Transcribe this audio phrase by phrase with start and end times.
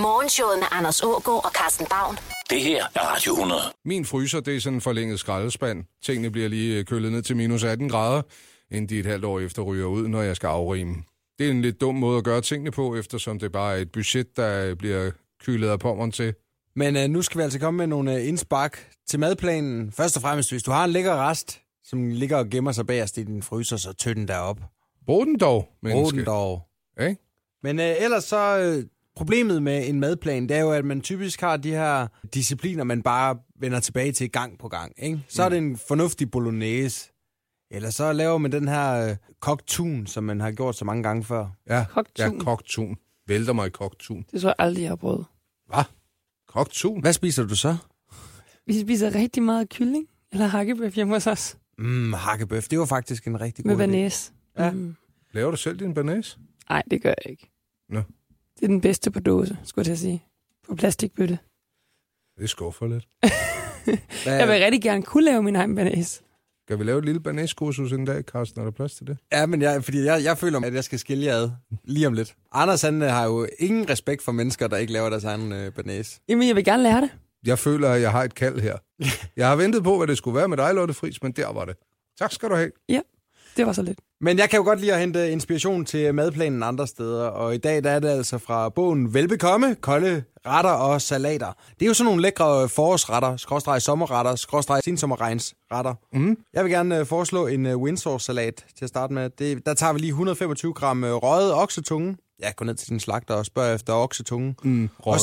[0.00, 2.16] Morgenshowet med Anders Ågaard og Carsten Baum.
[2.50, 3.60] Det her er Radio 100.
[3.84, 5.84] Min fryser, det er sådan en forlænget skraldespand.
[6.04, 8.22] Tingene bliver lige øh, kølet ned til minus 18 grader,
[8.70, 10.94] inden de et halvt år efter ryger ud, når jeg skal afrime.
[11.38, 13.92] Det er en lidt dum måde at gøre tingene på, eftersom det bare er et
[13.92, 15.10] budget, der bliver
[15.44, 16.34] kylet af pommeren til.
[16.76, 19.92] Men øh, nu skal vi altså komme med nogle øh, indspark til madplanen.
[19.92, 23.18] Først og fremmest, hvis du har en lækker rest, som ligger og gemmer sig bagerst
[23.18, 24.60] i din fryser, så tød den derop.
[25.06, 26.02] Brug den dog, menneske.
[26.02, 26.62] Brug den dog.
[27.00, 27.16] Ikke?
[27.62, 28.84] Men øh, ellers så, øh,
[29.16, 33.02] problemet med en madplan, det er jo, at man typisk har de her discipliner, man
[33.02, 34.92] bare vender tilbage til gang på gang.
[34.98, 35.20] Ikke?
[35.28, 35.44] Så mm.
[35.44, 37.10] er det en fornuftig bolognese.
[37.70, 41.24] Eller så laver man den her øh, koktun, som man har gjort så mange gange
[41.24, 41.46] før.
[41.68, 42.38] Ja, Koktun.
[42.38, 42.96] ja koktun.
[43.28, 44.24] Vælter mig i koktun.
[44.32, 45.24] Det tror jeg aldrig, jeg har prøvet.
[45.66, 45.84] Hvad?
[46.48, 47.00] Koktun?
[47.00, 47.76] Hvad spiser du så?
[48.66, 53.26] Vi spiser rigtig meget kylling, eller hakkebøf hjemme hos os, Mm, hakkebøf, det var faktisk
[53.26, 53.86] en rigtig med god idé.
[53.86, 54.32] banæs.
[54.58, 54.70] Ja.
[54.70, 54.96] Mm.
[55.32, 56.38] Laver du selv din banæs?
[56.70, 57.50] Nej, det gør jeg ikke.
[57.88, 58.02] Nå.
[58.56, 60.24] Det er den bedste på dåse, skulle jeg til at sige.
[60.68, 61.38] På plastikbøtte.
[62.38, 63.08] Det skuffer lidt.
[64.24, 66.22] Hvad, Jeg vil rigtig gerne kunne lave min egen banæs.
[66.68, 68.60] Kan vi lave et lille banæskursus en dag, Carsten?
[68.60, 69.18] Er der plads til det?
[69.32, 71.50] Ja, men jeg, fordi jeg, jeg føler, at jeg skal skille jer ad
[71.84, 72.34] lige om lidt.
[72.52, 75.72] Anders han øh, har jo ingen respekt for mennesker, der ikke laver deres egen øh,
[75.72, 76.20] banæs.
[76.28, 77.10] Jamen, jeg vil gerne lære det.
[77.46, 78.76] Jeg føler, at jeg har et kald her.
[79.36, 81.64] Jeg har ventet på, hvad det skulle være med dig, Lotte Friis, men der var
[81.64, 81.76] det.
[82.18, 82.70] Tak skal du have.
[83.56, 83.98] Det var så lidt.
[84.20, 87.58] Men jeg kan jo godt lide at hente inspiration til madplanen andre steder, og i
[87.58, 91.52] dag der er det altså fra bogen Velbekomme, kolde retter og salater.
[91.78, 95.94] Det er jo sådan nogle lækre forårsretter, skråstreg sommerretter, skråstreg sinsommerregnsretter.
[96.12, 96.36] Mm.
[96.52, 99.30] Jeg vil gerne øh, foreslå en uh, Windsor-salat til at starte med.
[99.38, 102.16] Det, der tager vi lige 125 gram øh, røget oksetunge.
[102.42, 104.54] Ja, gå ned til din slagter og spørg efter oksetunge.
[104.62, 105.14] Mm, Og,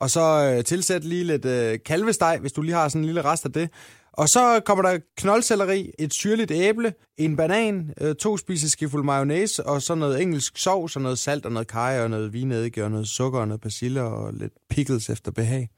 [0.00, 3.22] og så øh, tilsæt lige lidt øh, kalvesteg, hvis du lige har sådan en lille
[3.24, 3.70] rest af det.
[4.16, 9.82] Og så kommer der knoldselleri, et syrligt æble, en banan, øh, to spiseskefulde mayonnaise, og
[9.82, 13.08] så noget engelsk sovs, og noget salt, og noget kaj, og noget vinedike, og noget
[13.08, 15.68] sukker, og noget persille, og lidt pickles efter behag.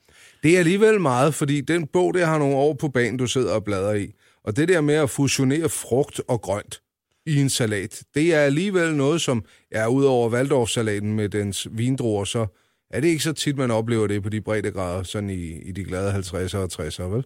[0.43, 3.55] Det er alligevel meget, fordi den bog, der har nogle år på banen, du sidder
[3.55, 4.13] og bladrer i.
[4.45, 6.83] Og det der med at fusionere frugt og grønt
[7.27, 12.25] i en salat, det er alligevel noget, som er ud over Valdorfsalaten med dens vindruer,
[12.25, 12.47] så
[12.91, 15.85] er det ikke så tit, man oplever det på de breddegrader, sådan i, i de
[15.85, 17.25] glade 50'ere og 60'ere, vel?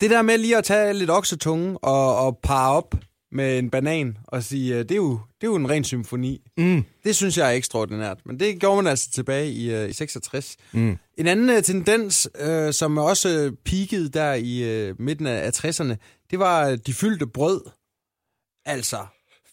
[0.00, 2.94] Det der med lige at tage lidt oksetunge og, og parre op
[3.32, 6.40] med en banan og sige, øh, det er jo, det er jo en ren symfoni.
[6.56, 6.84] Mm.
[7.04, 10.56] Det synes jeg er ekstraordinært, men det gjorde man altså tilbage i, øh, i 66.
[10.72, 10.98] Mm.
[11.18, 15.94] En anden øh, tendens, øh, som også peakede der i øh, midten af, af 60'erne,
[16.30, 17.60] det var øh, de fyldte brød.
[18.64, 18.96] Altså,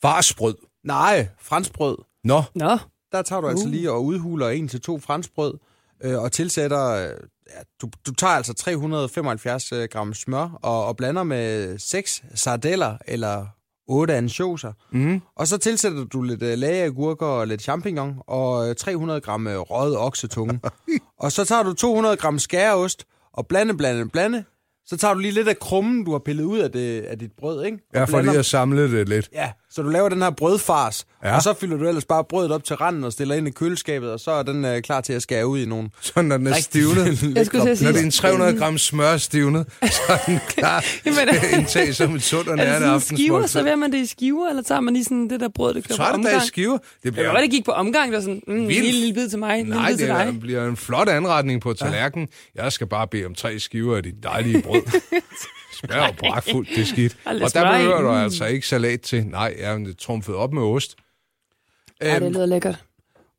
[0.02, 0.56] Farsbrød.
[0.84, 1.98] nej, franskbrød.
[2.24, 2.78] Nå, Nå,
[3.12, 3.72] Der tager du altså Uh.
[3.72, 5.54] lige og udhuler en til to franskbrød
[6.04, 7.02] øh, og tilsætter, øh,
[7.50, 12.98] ja, du, du tager altså 375 øh, gram smør og, og blander med 6 sardeller
[13.08, 13.46] eller
[13.88, 14.74] 8 ansjoser.
[14.92, 15.22] mm.
[15.36, 19.60] Og så tilsætter du lidt øh, lageagurker og lidt champignon og øh, 300 gram øh,
[19.60, 20.60] røget oksetunge.
[21.24, 24.44] og så tager du 200 gram skæreost og blande, blande, blande.
[24.86, 27.32] Så tager du lige lidt af krummen, du har pillet ud af, det, af dit
[27.38, 27.78] brød, ikke?
[27.96, 29.30] Og får blander- lige at samle det lidt.
[29.34, 31.36] Ja, så du laver den her brødfars, Ja.
[31.36, 34.12] og så fylder du ellers bare brødet op til randen og stiller ind i køleskabet,
[34.12, 36.48] og så er den øh, klar til at skære ud i nogle Så når den
[36.48, 37.86] er stivnet, jeg skulle sige...
[37.86, 41.58] når det er en 300 gram smør stivnet, så er den klar Jamen, til at
[41.60, 43.48] indtage som et sundt og det nærende sådan skiver, aftensmåltid.
[43.48, 45.96] serverer man det i skiver, eller tager man lige sådan det der brød, der kører
[45.96, 46.44] Så på er det omgang?
[46.44, 46.78] i skiver.
[46.78, 49.30] Det Jeg bliver, ved, det gik på omgang, der sådan, mm, en lille, lille bid
[49.30, 50.34] til mig, en lille nej, bid til det dig.
[50.36, 52.28] er- bliver en flot anretning på tallerkenen.
[52.56, 54.82] Jeg skal bare bede om tre skiver af dit dejlige brød.
[55.86, 57.18] Smager jo brækfuldt, det er skidt.
[57.26, 58.18] Og Og der behøver du Mm.
[58.18, 59.26] altså ikke salat til.
[59.28, 60.96] Nej, jeg er trumfet op med ost.
[62.02, 62.84] Ja, det Øhm, lyder lækkert.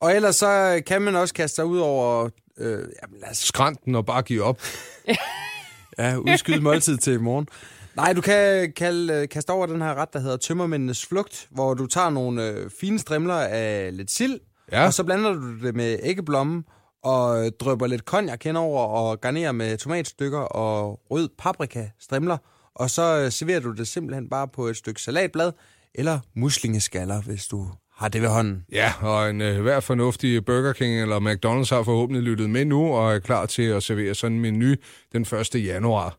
[0.01, 2.29] og ellers så kan man også kaste sig ud over...
[2.59, 4.61] Øh, jamen lad os Skrænten og bare give op.
[5.99, 7.49] ja, udskyde måltid til i morgen.
[7.97, 11.75] Nej, du kan kalde, øh, kaste over den her ret, der hedder Tømmermændenes Flugt, hvor
[11.75, 14.41] du tager nogle øh, fine strimler af lidt sild,
[14.73, 14.87] Ja.
[14.87, 16.63] og så blander du det med æggeblomme,
[17.05, 22.37] og øh, drøber lidt cognac henover, og garnerer med tomatstykker og rød paprika strimler,
[22.75, 25.53] og så øh, serverer du det simpelthen bare på et stykke salatblad,
[25.95, 28.65] eller muslingeskaller, hvis du har det ved hånden.
[28.73, 32.95] Ja, og en øh, hver fornuftig Burger King eller McDonald's har forhåbentlig lyttet med nu
[32.95, 34.75] og er klar til at servere sådan en menu
[35.13, 35.55] den 1.
[35.55, 36.19] januar.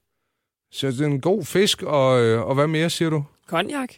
[0.72, 3.24] Så det er en god fisk, og, øh, og hvad mere siger du?
[3.48, 3.90] Cognac.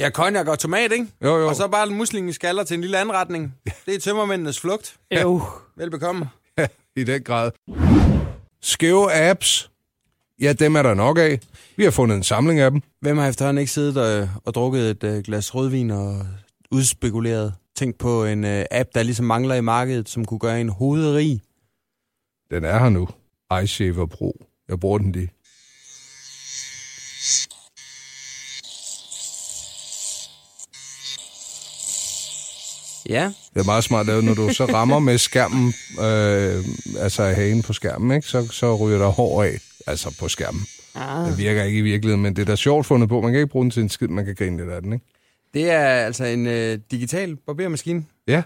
[0.00, 1.06] Ja, cognac og tomat, ikke?
[1.24, 1.48] Jo, jo.
[1.48, 3.54] Og så bare muslingeskaller til en lille anretning.
[3.86, 4.96] Det er tømmermændenes flugt.
[5.22, 5.42] Jo.
[5.76, 6.28] Velbekomme.
[6.96, 7.50] i den grad.
[8.62, 9.70] Skæve apps,
[10.40, 11.40] ja, dem er der nok af.
[11.76, 12.82] Vi har fundet en samling af dem.
[13.00, 16.26] Hvem har efterhånden ikke siddet og, og drukket et øh, glas rødvin og
[16.70, 17.54] udspekuleret?
[17.76, 21.40] Tænk på en øh, app, der ligesom mangler i markedet, som kunne gøre en hovedrig.
[22.50, 23.08] Den er her nu.
[23.62, 24.46] iShaver Pro.
[24.68, 25.30] Jeg bruger den lige.
[33.10, 36.64] Ja, Det er meget smart lavet, når du så rammer med skærmen, øh,
[37.02, 38.28] altså hagen på skærmen, ikke?
[38.28, 40.60] Så, så ryger der hår af, altså på skærmen.
[40.94, 41.28] Ah.
[41.30, 43.20] Det virker ikke i virkeligheden, men det er da sjovt fundet på.
[43.20, 45.04] Man kan ikke bruge den til en skid, man kan grine lidt af den, ikke?
[45.54, 48.04] det er altså en øh, digital barbermaskine.
[48.28, 48.42] Ja,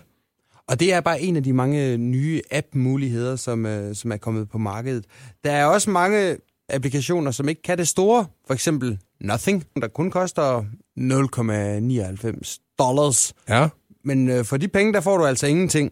[0.69, 4.51] Og det er bare en af de mange nye app-muligheder, som, øh, som er kommet
[4.51, 5.05] på markedet.
[5.45, 6.37] Der er også mange
[6.69, 8.27] applikationer, som ikke kan det store.
[8.47, 10.65] For eksempel Nothing, der kun koster
[10.99, 13.33] 0,99 dollars.
[13.49, 13.69] ja.
[14.05, 15.91] Men øh, for de penge, der får du altså ingenting.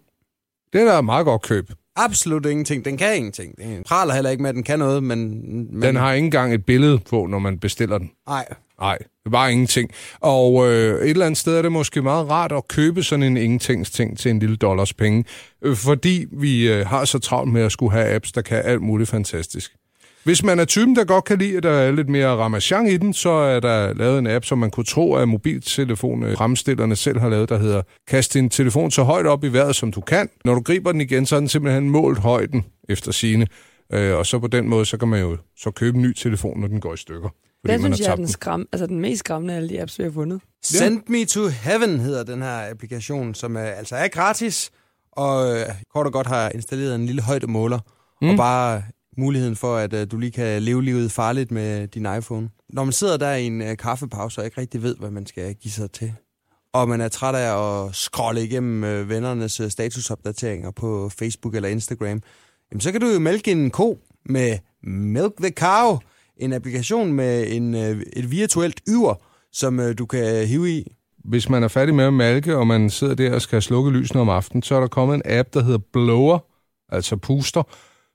[0.72, 1.70] Det er da et meget godt køb.
[1.96, 2.84] Absolut ingenting.
[2.84, 3.58] Den kan ingenting.
[3.58, 5.18] Den praler heller ikke med, at den kan noget, men...
[5.72, 8.10] men Den har ikke engang et billede på, når man bestiller den.
[8.28, 8.46] Nej,
[8.80, 9.90] Nej, det bare ingenting.
[10.20, 13.36] Og øh, et eller andet sted er det måske meget rart at købe sådan en
[13.36, 15.24] ingentingsting til en lille dollars penge,
[15.62, 18.82] øh, fordi vi øh, har så travlt med at skulle have apps, der kan alt
[18.82, 19.76] muligt fantastisk.
[20.24, 22.96] Hvis man er typen, der godt kan lide, at der er lidt mere ramachan i
[22.96, 27.28] den, så er der lavet en app, som man kunne tro, at mobiltelefonfremstillerne selv har
[27.28, 30.28] lavet, der hedder Kast din telefon så højt op i vejret, som du kan.
[30.44, 33.46] Når du griber den igen, så er den simpelthen målt højden efter sine.
[33.92, 36.60] Øh, og så på den måde, så kan man jo så købe en ny telefon,
[36.60, 37.28] når den går i stykker.
[37.60, 39.98] Fordi Den synes jeg er den, skram, altså den mest skræmmende af alle de apps,
[39.98, 40.40] vi har fundet.
[40.62, 44.70] Send Me To Heaven hedder den her applikation, som er, altså er gratis,
[45.12, 47.78] og øh, kort og godt har installeret en lille højdemåler,
[48.22, 48.28] mm.
[48.28, 48.82] og bare
[49.16, 52.50] muligheden for, at øh, du lige kan leve livet farligt med din iPhone.
[52.68, 55.54] Når man sidder der i en øh, kaffepause og ikke rigtig ved, hvad man skal
[55.54, 56.12] give sig til,
[56.72, 61.68] og man er træt af at scrolle igennem øh, vennernes øh, statusopdateringer på Facebook eller
[61.68, 62.22] Instagram,
[62.72, 65.98] jamen, så kan du jo mælke en ko med Milk the Cow,
[66.36, 69.14] en applikation med en, øh, et virtuelt yver,
[69.52, 70.92] som øh, du kan hive i.
[71.24, 74.20] hvis man er færdig med at malke, og man sidder der og skal slukke lysene
[74.20, 76.38] om aftenen, så er der kommet en app, der hedder Blower,
[76.88, 77.62] altså puster,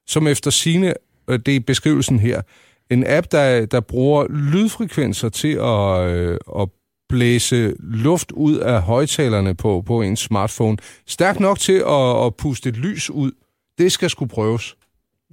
[0.07, 0.93] som efter sine,
[1.27, 2.41] øh, det er beskrivelsen her,
[2.89, 6.69] en app, der, der bruger lydfrekvenser til at, øh, at
[7.09, 10.77] blæse luft ud af højtalerne på, på en smartphone.
[11.05, 13.31] Stærk nok til at, at puste et lys ud.
[13.77, 14.77] Det skal skulle prøves.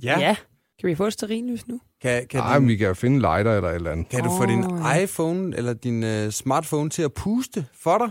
[0.02, 0.18] Ja.
[0.20, 0.36] ja.
[0.80, 1.80] Kan vi få et stearinlys nu?
[2.02, 4.08] Kan, kan, Nej, din, vi kan finde lighter eller et eller andet.
[4.08, 4.96] kan du få din ja.
[4.96, 8.10] iPhone eller din uh, smartphone til at puste for dig?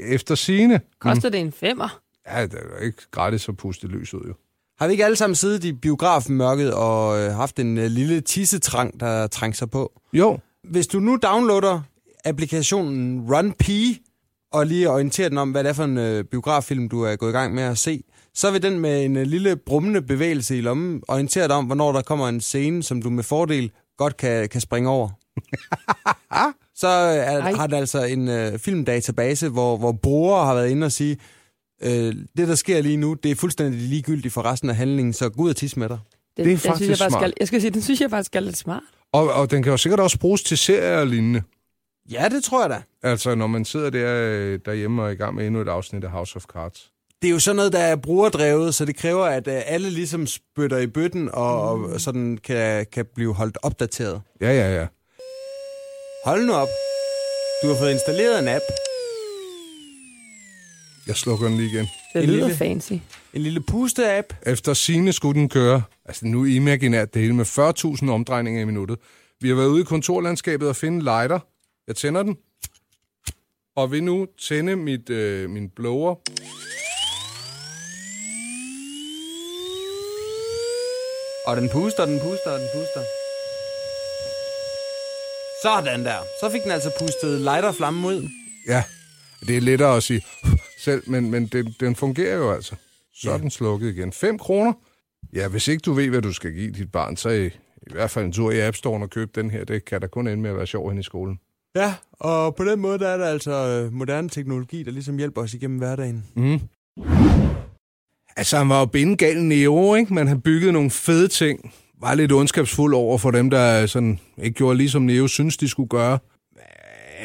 [0.00, 0.80] Efter sine.
[0.98, 2.00] Koster det en femmer?
[2.28, 4.34] Ja, det er jo ikke gratis at puste lys ud, jo.
[4.82, 9.00] Har vi ikke alle sammen siddet i biografmørket og øh, haft en øh, lille tissetrang,
[9.00, 9.92] der trænger sig på?
[10.12, 10.38] Jo,
[10.70, 11.80] Hvis du nu downloader
[12.24, 13.64] applikationen RunP,
[14.52, 17.30] og lige orienterer den om, hvad det er for en øh, biograffilm, du er gået
[17.30, 18.02] i gang med at se,
[18.34, 21.92] så vil den med en øh, lille brummende bevægelse i lommen orientere dig om, hvornår
[21.92, 25.08] der kommer en scene, som du med fordel godt kan, kan springe over.
[26.82, 27.52] så er, Ej.
[27.52, 31.16] har den altså en øh, filmdatabase, hvor, hvor brugere har været inde og sige,
[31.82, 35.28] øh, det der sker lige nu, det er fuldstændig ligegyldigt for resten af handlingen, så
[35.28, 35.98] gå ud og tisse med dig.
[36.36, 37.24] Den, Det er den faktisk synes jeg, smart.
[37.24, 38.82] er, jeg skal sige, den synes jeg faktisk er lidt smart.
[39.12, 41.42] og, og den kan jo sikkert også bruges til serier og lignende.
[42.10, 42.82] Ja, det tror jeg da.
[43.08, 46.04] Altså, når man sidder der øh, derhjemme og er i gang med endnu et afsnit
[46.04, 46.90] af House of Cards.
[47.22, 50.26] Det er jo sådan noget, der er brugerdrevet, så det kræver, at øh, alle ligesom
[50.26, 54.20] spytter i bøtten og, og sådan kan, kan blive holdt opdateret.
[54.40, 54.86] Ja, ja, ja.
[56.24, 56.68] Hold nu op.
[57.62, 58.64] Du har fået installeret en app.
[61.06, 61.88] Jeg slukker den lige igen.
[62.14, 62.92] Det En lyder lille- fancy.
[63.34, 64.34] En lille puste-app.
[64.46, 68.98] Efter sine skulle den køre, altså nu imaginært det hele med 40.000 omdrejninger i minuttet.
[69.40, 71.38] Vi har været ude i kontorlandskabet og finde lighter.
[71.86, 72.36] Jeg tænder den.
[73.76, 76.14] Og vil nu tænde mit, øh, min blower.
[81.46, 83.02] Og den puster, den puster, den puster.
[85.62, 86.16] Sådan der.
[86.40, 88.28] Så fik den altså pustet lighterflammen ud.
[88.68, 88.82] Ja,
[89.46, 90.22] det er lettere at sige
[90.82, 92.74] selv, men, men den, den fungerer jo altså.
[93.14, 93.38] Så er Ja.
[93.40, 94.12] den slukket igen.
[94.12, 94.72] 5 kroner.
[95.34, 98.10] Ja, hvis ikke du ved, hvad du skal give dit barn, så i, i hvert
[98.10, 99.64] fald en tur i App Store og købe den her.
[99.64, 101.38] Det kan da kun ende med at være sjov hen i skolen.
[101.76, 105.40] Ja, og på den måde der er der altså øh, moderne teknologi, der ligesom hjælper
[105.42, 106.24] os igennem hverdagen.
[106.36, 106.60] Mm.
[108.36, 110.14] Altså, han var jo bindegal Nero, ikke?
[110.14, 111.72] Men han byggede nogle fede ting.
[112.00, 115.88] Var lidt ondskabsfuld over for dem, der sådan ikke gjorde ligesom Neo synes, de skulle
[115.88, 116.18] gøre.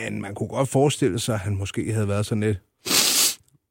[0.09, 2.57] Men man kunne godt forestille sig, at han måske havde været sådan lidt...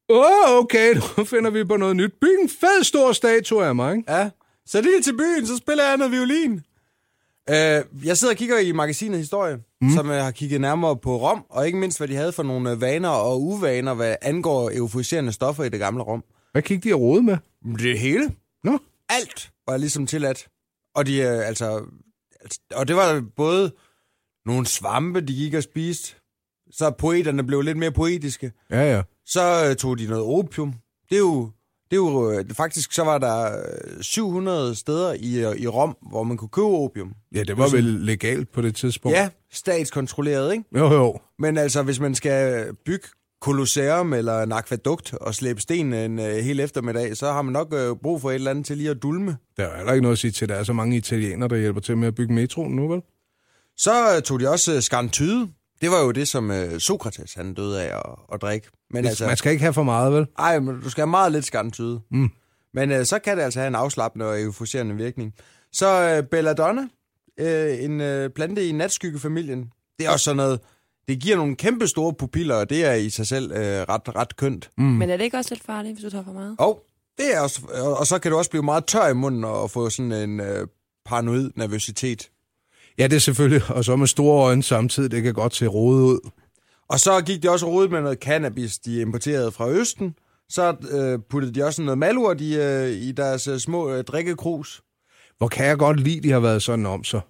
[0.09, 2.13] Åh, oh, okay, nu finder vi på noget nyt.
[2.21, 4.13] Byg en fed stor statue af mig, ikke?
[4.13, 4.31] Ja,
[4.67, 6.53] så lige til byen, så spiller jeg noget violin.
[7.51, 9.91] Uh, jeg sidder og kigger i magasinet Historie, mm.
[9.91, 12.73] som uh, har kigget nærmere på Rom, og ikke mindst, hvad de havde for nogle
[12.73, 16.25] uh, vaner og uvaner, hvad angår euforiserende stoffer i det gamle Rom.
[16.53, 17.37] Hvad gik de og rode med?
[17.79, 18.33] Det hele.
[18.65, 20.49] Nå, Alt var ligesom tilladt.
[20.95, 21.83] Og, de, altså,
[22.41, 23.73] altså, og det var både
[24.47, 26.15] nogle svampe, de gik og spiste,
[26.71, 28.53] så poeterne blev lidt mere poetiske.
[28.71, 29.03] ja, ja.
[29.27, 30.75] Så uh, tog de noget opium.
[31.09, 31.51] Det er jo...
[31.91, 33.59] Det er jo, øh, faktisk så var der
[33.97, 37.13] øh, 700 steder i, øh, i Rom, hvor man kunne købe opium.
[37.35, 39.17] Ja, det var vel legalt på det tidspunkt.
[39.17, 40.65] Ja, statskontrolleret, ikke?
[40.77, 41.19] Jo, jo.
[41.39, 43.07] Men altså, hvis man skal bygge
[43.41, 47.75] kolosseum eller en akvadukt og slæbe sten en øh, hel eftermiddag, så har man nok
[47.75, 49.37] øh, brug for et eller andet til lige at dulme.
[49.57, 51.57] Der er heller ikke noget at sige til, at der er så mange italienere, der
[51.57, 53.03] hjælper til med at bygge metroen nu, vel?
[53.77, 55.49] Så øh, tog de også øh, skarntyde.
[55.81, 58.69] Det var jo det, som øh, Sokrates han døde af at, at drikke.
[58.91, 59.27] Men Altså...
[59.27, 60.27] Man skal ikke have for meget, vel?
[60.39, 62.01] Ej, men du skal have meget lidt skarntyde.
[62.11, 62.31] Mm.
[62.75, 65.35] Men øh, så kan det altså have en afslappende og euforiserende virkning.
[65.73, 66.89] Så øh, belladonna,
[67.39, 70.61] øh, en øh, plante i natskyggefamilien, det er også sådan noget,
[71.09, 74.37] det giver nogle kæmpe store pupiller, og det er i sig selv øh, ret, ret
[74.37, 74.71] kønt.
[74.79, 74.85] Mm.
[74.85, 76.57] Men er det ikke også lidt farligt, hvis du tager for meget?
[76.59, 76.83] Og,
[77.19, 79.71] det er også, og, og så kan du også blive meget tør i munden og
[79.71, 80.67] få sådan en øh,
[81.05, 82.31] paranoid nervøsitet.
[82.99, 83.63] Ja, det er selvfølgelig.
[83.69, 86.31] Og så med store øjne samtidig, det kan godt se rodet ud.
[86.89, 90.15] Og så gik de også rodet med noget cannabis, de importerede fra Østen.
[90.49, 94.83] Så øh, puttede de også noget malurt i, øh, i deres øh, små øh, drikkekrus.
[95.39, 97.21] Hvor kan jeg godt lide, de har været sådan om sig.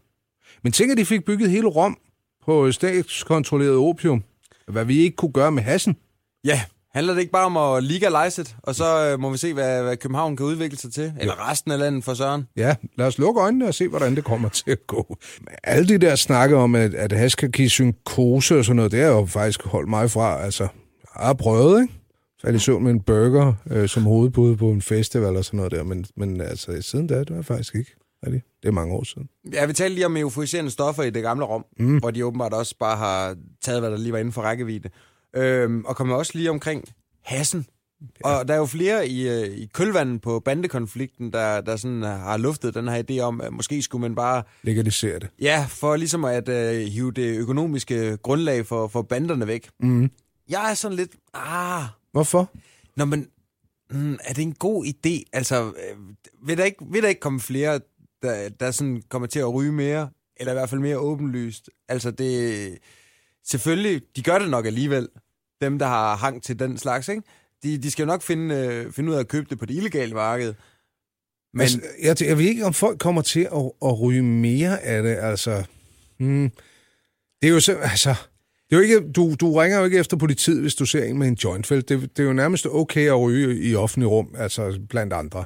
[0.63, 1.99] Men tænk, at de fik bygget hele Rom
[2.45, 4.25] på statskontrolleret opium.
[4.69, 5.97] Hvad vi ikke kunne gøre med hassen.
[6.45, 6.63] Ja,
[6.97, 9.83] handler det ikke bare om at legalize it, og så øh, må vi se, hvad,
[9.83, 11.13] hvad København kan udvikle sig til?
[11.21, 12.45] Eller resten af landet for Søren?
[12.57, 15.17] Ja, lad os lukke øjnene og se, hvordan det kommer til at gå.
[15.65, 19.01] Alle de der snakke om, at, at hash kan give synkose og sådan noget, det
[19.01, 20.43] har jo faktisk holdt mig fra.
[20.43, 21.95] Altså, jeg har prøvet, ikke?
[22.43, 25.73] Faldt i søvn med en burger øh, som hovedbud på en festival og sådan noget
[25.73, 27.95] der, men, men altså, siden da, det var jeg faktisk ikke.
[28.25, 28.43] Det?
[28.63, 29.29] det er mange år siden.
[29.53, 31.99] Ja, vi talte lige om euforiserende stoffer i det gamle Rom, mm.
[31.99, 34.89] hvor de åbenbart også bare har taget, hvad der lige var inden for rækkevidde.
[35.37, 36.85] Øhm, og kommer også lige omkring
[37.25, 37.67] hassen.
[38.25, 38.29] Ja.
[38.29, 42.37] Og der er jo flere i, øh, i kølvandet på bandekonflikten, der, der sådan har
[42.37, 44.43] luftet den her idé om, at måske skulle man bare...
[44.63, 45.29] Legalisere det.
[45.41, 49.69] Ja, for ligesom at uh, hive det økonomiske grundlag for, for banderne væk.
[49.81, 50.11] Mm.
[50.49, 51.11] Jeg er sådan lidt...
[51.35, 52.51] Ah, Hvorfor?
[52.97, 53.29] Nå, men
[53.91, 55.23] mm, er det en god idé?
[55.33, 55.99] Altså, øh,
[56.47, 57.81] vil, der ikke, vil der ikke komme flere,
[58.23, 60.11] der, der sådan kommer til at ryge mere?
[60.37, 61.71] Eller i hvert fald mere åbenlyst?
[61.89, 62.79] Altså, det...
[63.45, 65.09] Selvfølgelig, de gør det nok alligevel.
[65.61, 67.23] Dem, der har hang til den slags, ikke?
[67.63, 69.75] De, de skal jo nok finde, øh, finde ud af at købe det på det
[69.75, 70.55] illegale marked.
[71.55, 75.03] Men altså, jeg, jeg ved ikke, om folk kommer til at, at ryge mere af
[75.03, 75.17] det.
[75.21, 75.65] Altså,
[76.19, 76.51] hmm,
[77.43, 78.15] det er jo så, altså,
[78.71, 81.19] det er jo ikke, du, du ringer jo ikke efter politiet, hvis du ser en
[81.19, 81.89] med en jointfelt.
[81.89, 85.45] Det, det er jo nærmest okay at ryge i offentlig rum, altså blandt andre.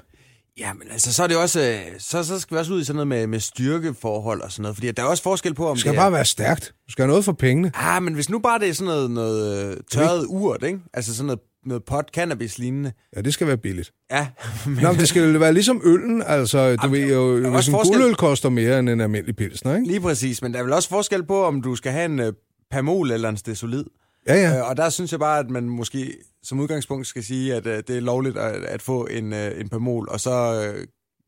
[0.59, 2.85] Ja, men altså, så er det også, øh, så, så skal vi også ud i
[2.85, 5.77] sådan noget med, med styrkeforhold og sådan noget, fordi der er også forskel på, om
[5.77, 6.75] det skal det bare være stærkt.
[6.87, 7.73] Du skal have noget for pengene.
[7.75, 10.79] Ah, men hvis nu bare det er sådan noget, noget øh, tørret urt, ikke?
[10.95, 12.93] Altså sådan noget, noget pot cannabis lignende.
[13.17, 13.93] Ja, det skal være billigt.
[14.11, 14.27] Ja.
[14.67, 14.79] Men...
[14.83, 17.99] Nå, men det skal jo være ligesom øllen, altså, du ved jo, hvis en forskel...
[17.99, 19.87] guldøl koster mere end en almindelig pilsner, ikke?
[19.87, 22.27] Lige præcis, men der er vel også forskel på, om du skal have en uh,
[22.71, 23.85] Pamol eller en Stesolid.
[24.31, 24.59] Ja, ja.
[24.59, 27.77] Øh, og der synes jeg bare, at man måske som udgangspunkt skal sige, at øh,
[27.77, 30.65] det er lovligt at, at få en, en en Pamol, og så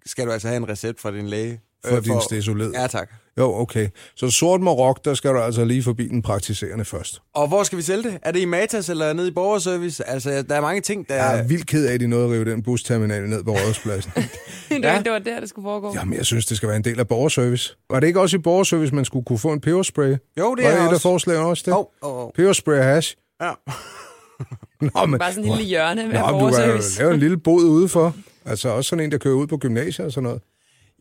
[0.07, 1.61] skal du altså have en recept fra din læge.
[1.87, 2.71] For øh, din stesolid?
[2.75, 3.11] Ja, tak.
[3.39, 3.89] Jo, okay.
[4.17, 7.23] Så sort Marok, der skal du altså lige forbi den praktiserende først.
[7.35, 8.19] Og hvor skal vi sælge det?
[8.23, 10.09] Er det i Matas eller nede i borgerservice?
[10.09, 11.15] Altså, der er mange ting, der...
[11.15, 14.13] Jeg er vildt ked af, at de nåede at rive den busterminal ned på Rådhuspladsen.
[14.69, 15.93] det, var, det var der, det skulle foregå.
[15.95, 17.77] Jamen, jeg synes, det skal være en del af borgerservice.
[17.91, 20.17] Var det ikke også i borgerservice, man skulle kunne få en peberspray?
[20.39, 20.95] Jo, det Var er det et også.
[20.95, 21.75] af forslagene også det?
[21.75, 22.31] Oh, oh, oh.
[22.35, 23.17] Peberspray og hash.
[23.43, 23.51] Ja.
[24.95, 26.99] Nå, men, Bare sådan en lille hjørne med Nå, men du kan borgerservice.
[26.99, 28.15] lave en lille bod udefor.
[28.45, 30.43] Altså også sådan en, der kører ud på gymnasiet og sådan noget.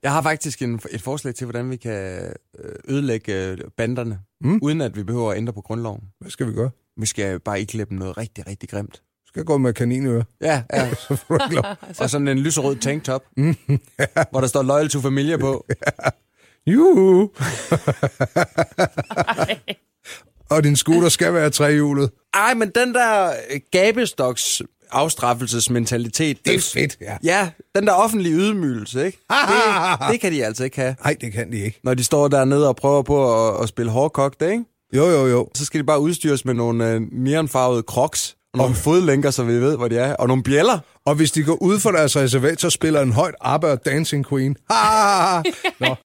[0.03, 4.49] Jeg har faktisk en, et forslag til, hvordan vi kan øh, ødelægge øh, banderne, Mm.
[4.49, 4.59] mm.
[4.61, 6.01] uden at vi behøver at ændre på grundloven.
[6.19, 6.69] Hvad skal vi gøre?
[6.97, 8.93] Vi skal bare ikke dem noget rigtig, rigtig grimt.
[8.93, 10.23] Du skal gå med kaninører.
[10.41, 10.89] Ja, ja.
[12.03, 13.23] Og sådan en lyserød tanktop,
[14.31, 15.65] hvor der står Loyal to Familia på.
[16.67, 17.29] Juhu!
[20.49, 22.11] og din scooter skal være trehjulet.
[22.33, 23.33] Ej, men den der
[23.71, 24.61] gabestoks
[24.91, 26.37] afstraffelsesmentalitet.
[26.45, 27.17] Det er den- fedt, ja.
[27.23, 29.17] Ja, den der offentlige ydmygelse, ikke?
[29.99, 30.95] Det, det kan de altså ikke have.
[31.03, 31.79] Nej, det kan de ikke.
[31.83, 34.63] Når de står dernede og prøver på at, at spille hårdkogt, ikke?
[34.95, 35.49] Jo, jo, jo.
[35.55, 39.53] Så skal de bare udstyres med nogle øh, neonfarvede crocs, og nogle fodlænker, så vi
[39.53, 40.79] ved, hvor de er, og nogle bjæller.
[41.05, 44.27] Og hvis de går ud for deres reservat, så spiller en højt ABBA og Dancing
[44.29, 44.55] Queen.
[45.79, 45.95] Nå.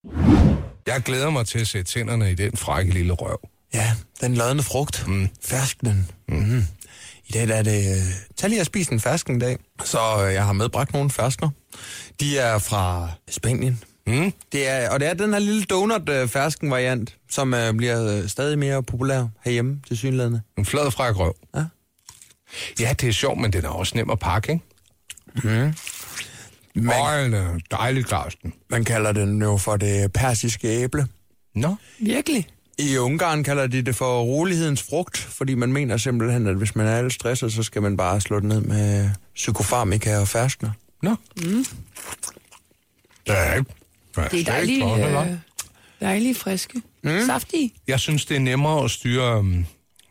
[0.86, 3.38] Jeg glæder mig til at sætte tænderne i den frække lille røv.
[3.74, 5.04] Ja, den lodne frugt.
[5.08, 5.28] Mm.
[5.44, 6.08] Fersknen.
[6.28, 6.62] Mm.
[7.28, 7.90] I dag der er det...
[7.96, 8.02] øh,
[8.36, 9.58] Tag lige at spise en fersken i dag.
[9.84, 11.50] Så øh, jeg har medbragt nogle ferskner.
[12.20, 13.82] De er fra Spanien.
[14.06, 14.32] Mm.
[14.52, 18.82] Det er, og det er den her lille donut-fersken variant, som øh, bliver stadig mere
[18.82, 20.40] populær herhjemme til synlædende.
[20.58, 21.36] En flad fræk røv.
[21.56, 21.64] Ja.
[22.80, 25.74] Ja, det er sjovt, men den er også nem at pakke, ikke?
[26.74, 28.52] Men Øj, den er dejligt gravsten.
[28.70, 31.06] man kalder den jo for det persiske æble.
[31.54, 31.76] Nå?
[32.00, 32.46] Virkelig?
[32.78, 36.86] I Ungarn kalder de det for rolighedens frugt, fordi man mener simpelthen, at hvis man
[36.86, 40.70] er lidt stresset, så skal man bare slå det ned med psykofarmika og ferskner.
[41.02, 41.10] Nå.
[41.36, 41.64] Mm.
[43.26, 43.70] Det er ikke...
[44.30, 45.36] Det er dejligt, øh,
[46.00, 46.82] dejligt friske.
[47.02, 47.26] Mm.
[47.26, 47.72] Saftige.
[47.88, 49.66] Jeg synes, det er nemmere at styre um,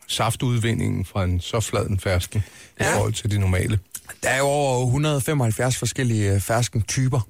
[0.06, 2.42] saftudvindingen fra en så flad en fersken
[2.80, 2.90] ja.
[2.90, 3.78] i forhold til de normale.
[4.22, 7.20] Der er jo over 175 forskellige øh, fersken-typer.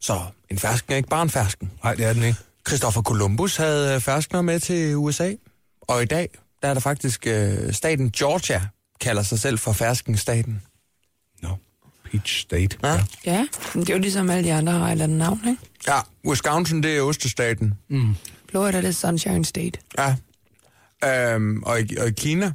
[0.00, 1.70] Så en fersken er ikke bare en fersken.
[1.84, 2.38] Nej, det er den ikke.
[2.68, 5.32] Christopher Columbus havde øh, ferskner med til USA,
[5.80, 6.28] og i dag
[6.62, 8.68] der er der faktisk øh, staten Georgia,
[9.00, 10.62] kalder sig selv for ferskenstaten.
[11.42, 11.54] Nå, no.
[12.04, 12.78] Peach State.
[12.82, 12.88] Ja.
[12.88, 13.02] ja.
[13.24, 15.62] Ja, men det er jo ligesom alle de andre har et eller andet navn, ikke?
[15.86, 17.74] Ja, Wisconsin, det er ostestaten.
[17.88, 18.14] Mm.
[18.50, 19.80] Florida, det er Sunshine State.
[19.98, 20.16] Ja.
[21.04, 22.52] Øhm, og, i, og i Kina,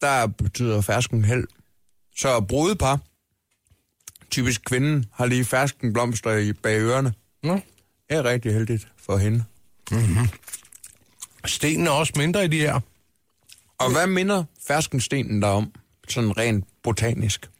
[0.00, 1.46] der betyder fersken held.
[2.16, 2.98] Så brudepar,
[4.30, 7.12] typisk kvinden, har lige fersken blomster i bag ørerne.
[7.42, 7.60] Nå.
[8.08, 9.44] Det er rigtig heldigt for hende.
[11.46, 12.80] Stenen er også mindre i de her.
[13.78, 15.72] Og hvad minder ferskenstenen der om,
[16.08, 17.50] sådan rent botanisk?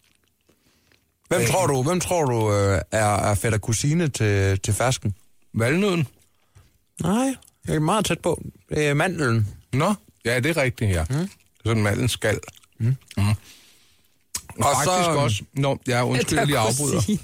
[1.28, 1.46] Hvem Øh.
[1.48, 5.14] tror du, hvem tror du øh, er, er fætter kusine til, til fersken?
[5.54, 6.06] Valnøden?
[7.02, 7.34] Nej,
[7.66, 8.42] jeg er meget tæt på.
[8.68, 9.48] Det er mandlen.
[9.72, 9.94] Nå,
[10.24, 11.04] ja, det er rigtigt her.
[11.10, 11.30] Mm.
[11.64, 12.38] Sådan manden skal.
[12.78, 12.86] Mm.
[12.86, 12.96] Mm.
[13.28, 13.34] Og,
[14.58, 15.42] Og faktisk så- også...
[15.54, 17.16] Nå, ja, undskyld, jeg afbryder.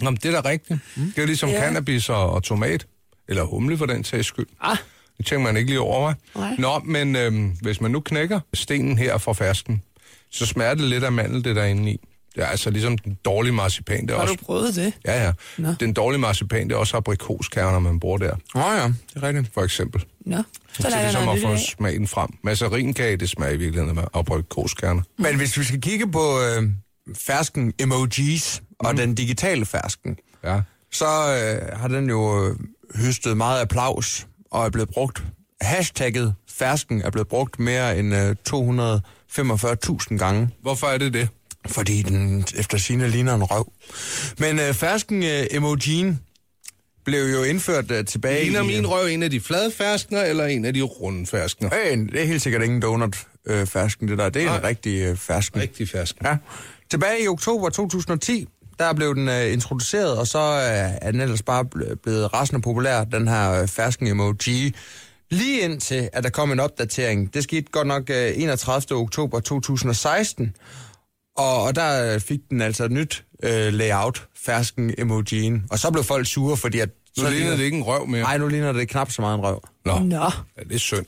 [0.00, 0.80] Nå, det er da rigtigt.
[0.96, 1.12] Mm.
[1.16, 1.60] Det er ligesom Ja.
[1.60, 2.86] cannabis og, og tomat.
[3.28, 4.46] Eller humle for den sags skyld.
[4.60, 4.76] Ah.
[5.18, 6.38] Det tænker man ikke lige over, hva'?
[6.38, 6.56] Nej.
[6.58, 9.82] Nå, men øhm, hvis man nu knækker stenen her fra fersken,
[10.30, 12.00] så smager det lidt af mandel, det der er inde i.
[12.34, 14.34] Det er altså ligesom den dårlige marcipan, det er Har også...
[14.34, 14.92] du prøvet det?
[15.04, 15.32] Ja, ja.
[15.58, 15.68] Nå.
[15.80, 19.22] Den dårlige marcipan, det er også aprikoskerner, man bruger der, Åh oh, ja, det er
[19.22, 19.50] rigtigt.
[19.54, 20.04] for eksempel.
[20.26, 21.58] Nå, så Så det er jeg som noget at få af.
[21.58, 22.28] smagen frem.
[22.42, 25.02] Massarinkage, det smager i virkeligheden af aprikoskerner.
[25.18, 26.70] Men hvis vi skal kigge på øh,
[27.16, 28.96] fersken emojis og mm.
[28.96, 30.60] den digitale fersken, Ja.
[30.94, 32.56] Så øh, har den jo øh,
[32.94, 35.22] høstet meget applaus og er blevet brugt.
[35.60, 41.28] Hashtagget fersken er blevet brugt mere end øh, 245.000 gange, Hvorfor er det det?
[41.66, 43.72] fordi den efter sine ligner en røv.
[44.38, 46.20] Men øh, fersken øh, emojien
[47.04, 48.66] blev jo indført øh, tilbage Ligner i...
[48.66, 51.70] min røv en af de flade ferskner, eller en af de runde ferskner?
[51.86, 54.28] Øh, det er helt sikkert ingen donut øh, fersken, det der.
[54.28, 54.56] Det er Nej.
[54.56, 55.60] en rigtig øh, fersken.
[55.60, 56.26] Rigtig fersken.
[56.26, 56.36] Ja.
[56.90, 58.48] Tilbage i oktober 2010,
[58.78, 62.62] der blev den øh, introduceret, og så øh, er den ellers bare ble- blevet rasende
[62.62, 64.74] populær, den her øh, fersken emoji.
[65.30, 67.34] Lige indtil, at der kom en opdatering.
[67.34, 68.98] Det skete godt nok øh, 31.
[68.98, 70.56] oktober 2016,
[71.36, 75.64] og, og der øh, fik den altså et nyt øh, layout, fersken emojien.
[75.70, 76.88] Og så blev folk sure, fordi at...
[77.18, 78.22] Så ligner det ikke en røv mere.
[78.22, 79.62] Nej, nu ligner det knap så meget en røv.
[79.84, 80.16] Nå, Nå,
[80.56, 81.06] ja, det er synd.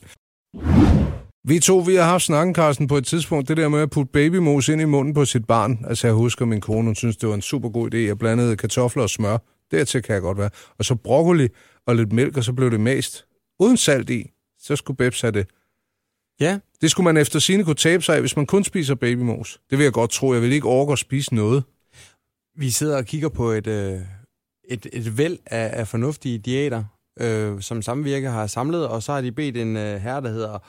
[1.47, 4.11] Vi to, vi har haft snakken, Carsten, på et tidspunkt, det der med at putte
[4.11, 5.85] babymos ind i munden på sit barn.
[5.87, 7.97] Altså, jeg husker min kone, hun synes, det var en super god idé.
[7.97, 9.37] Jeg blandede kartofler og smør.
[9.71, 10.49] Dertil kan jeg godt være.
[10.79, 11.47] Og så broccoli
[11.85, 13.25] og lidt mælk, og så blev det mast.
[13.59, 14.31] Uden salt i.
[14.59, 15.47] Så skulle Babs have det.
[16.39, 19.59] Ja, Det skulle man efter sine kunne tabe sig af, hvis man kun spiser babymos.
[19.69, 20.33] Det vil jeg godt tro.
[20.33, 21.63] Jeg vil ikke orke at spise noget.
[22.57, 23.99] Vi sidder og kigger på et, øh,
[24.69, 26.83] et, et væld af, af fornuftige diæter,
[27.19, 30.59] øh, som Samvirke har samlet, og så har de bedt en øh, herre, der hedder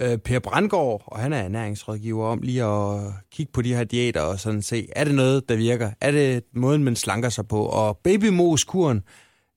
[0.00, 3.00] øh, Per Brandgaard, og han er ernæringsrådgiver, om lige at
[3.32, 5.90] kigge på de her diæter og sådan se, er det noget, der virker?
[6.00, 7.66] Er det måden, man slanker sig på?
[7.66, 9.02] Og babymos-kuren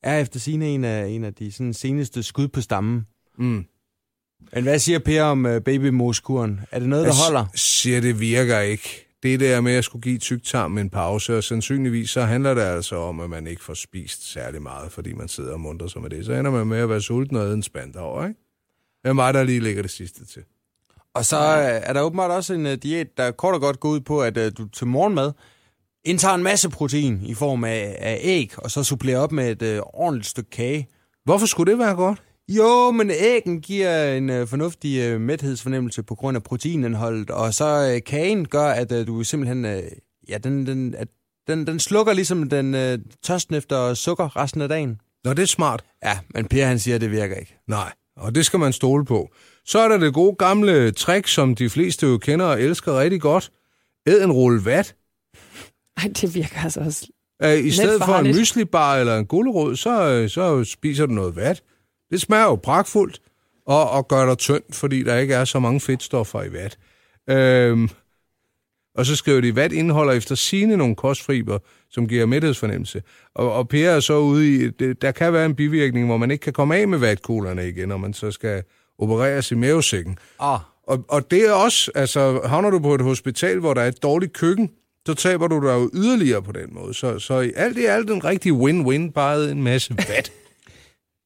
[0.03, 3.05] er efter sine en af, en af de sådan, seneste skud på stammen.
[3.37, 3.65] Mm.
[4.53, 6.59] Men hvad siger Per om øh, babymos-kuren?
[6.71, 7.45] Er det noget, der Jeg holder?
[7.55, 9.05] siger, det virker ikke.
[9.23, 12.95] Det der med at skulle give tyktarm en pause, og sandsynligvis så handler det altså
[12.95, 16.09] om, at man ikke får spist særlig meget, fordi man sidder og munter sig med
[16.09, 16.25] det.
[16.25, 18.39] Så ender man med at være sulten og æde en spand over, ikke?
[19.03, 20.41] Det er mig, der lige lægger det sidste til.
[21.13, 23.89] Og så øh, er der åbenbart også en uh, diæt, der kort og godt går
[23.89, 25.31] ud på, at uh, du til morgenmad
[26.05, 29.77] indtager en masse protein i form af, af æg, og så supplerer op med et
[29.77, 30.87] uh, ordentligt stykke kage.
[31.25, 32.21] Hvorfor skulle det være godt?
[32.47, 37.93] Jo, men æggen giver en uh, fornuftig uh, mæthedsfornemmelse på grund af proteinindholdet, og så
[37.95, 39.81] uh, kagen gør, at uh, du simpelthen, uh,
[40.29, 41.07] ja, den, den, at,
[41.47, 45.01] den, den slukker ligesom den uh, tørsten efter sukker resten af dagen.
[45.23, 45.83] Nå, det er smart.
[46.03, 47.59] Ja, men Per han siger, at det virker ikke.
[47.67, 49.29] Nej, og det skal man stole på.
[49.65, 53.21] Så er der det gode gamle trick, som de fleste jo kender og elsker rigtig
[53.21, 53.51] godt.
[54.07, 54.95] Æd en rulle vat.
[55.97, 57.07] Ej, det virker altså også.
[57.43, 61.35] Uh, I stedet for en myslibar eller en gulerod, så, øh, så spiser du noget
[61.35, 61.63] vat.
[62.11, 63.21] Det smager jo pragtfuldt
[63.65, 66.77] og, og gør dig tynd, fordi der ikke er så mange fedtstoffer i vat.
[67.29, 67.89] Øhm,
[68.95, 71.59] og så skriver de, vat indeholder efter sine nogle kostfiber,
[71.91, 73.01] som giver mæthedsfornemmelse.
[73.35, 76.31] Og, og Per er så ude i, det, der kan være en bivirkning, hvor man
[76.31, 78.63] ikke kan komme af med vatkuglerne igen, når man så skal
[78.99, 80.17] opereres i mavesækken.
[80.39, 83.87] Ah, Og, og det er også, altså havner du på et hospital, hvor der er
[83.87, 84.69] et dårligt køkken,
[85.07, 86.93] så taber du dig jo yderligere på den måde.
[86.93, 90.31] Så, så i alt i alt en rigtig win-win, bare en masse vat.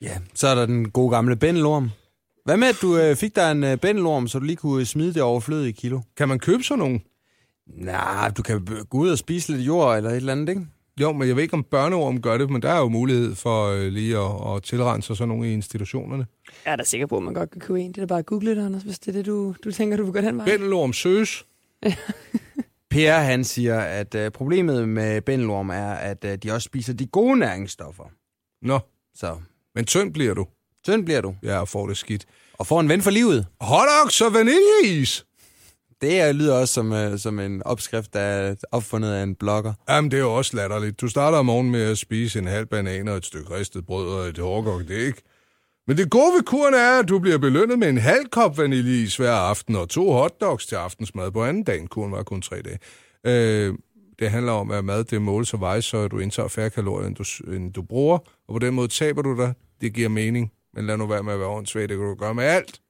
[0.01, 1.89] Ja, så er der den gode gamle bændelorm.
[2.45, 5.13] Hvad med, at du øh, fik dig en øh, bændelorm, så du lige kunne smide
[5.13, 6.01] det overflødige kilo?
[6.17, 6.99] kan man købe sådan nogle?
[7.67, 10.61] Nej, du kan gå ud og spise lidt jord eller et eller andet, ikke?
[11.01, 13.67] Jo, men jeg ved ikke, om børneorm gør det, men der er jo mulighed for
[13.67, 16.25] øh, lige at, at tilrense sådan nogle i institutionerne.
[16.65, 17.91] Jeg er da sikker på, at man godt kan købe en.
[17.91, 19.97] Det er da bare at google det, Anders, hvis det er det, du, du tænker,
[19.97, 20.45] du vil gå den vej.
[20.45, 21.45] Bændelorm søges.
[22.89, 27.05] Per, han siger, at øh, problemet med bændelorm er, at øh, de også spiser de
[27.07, 28.03] gode næringsstoffer.
[28.61, 28.79] Nå,
[29.15, 29.35] Så
[29.75, 30.45] men tynd bliver du.
[30.85, 31.35] tynd bliver du.
[31.43, 32.25] Ja, og får det skidt.
[32.53, 33.45] Og får en ven for livet.
[33.61, 35.25] Hotdogs og vaniljeis!
[36.03, 39.73] Det er, lyder også som, øh, som en opskrift, der er opfundet af en blogger.
[39.89, 41.01] Jamen, det er jo også latterligt.
[41.01, 44.07] Du starter om morgenen med at spise en halv banan og et stykke ristet brød
[44.07, 45.13] og et hårdkogt æg.
[45.87, 49.17] Men det gode ved kuren er, at du bliver belønnet med en halv kop vaniljeis
[49.17, 51.87] hver aften og to hotdogs til aftensmad på anden dagen.
[51.87, 52.79] Kuren var kun tre dage.
[53.25, 53.73] Øh,
[54.19, 57.15] det handler om, at mad det måles og vejes, så du indtager færre kalorier, end
[57.15, 58.17] du, end du bruger.
[58.47, 59.53] Og på den måde taber du dig.
[59.81, 60.51] Det giver mening.
[60.73, 61.81] Men lad nu være med at være åndssvag.
[61.81, 62.81] Det kan du gøre med alt.